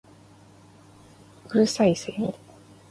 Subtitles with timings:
[1.47, 2.33] 五月蠅いセミ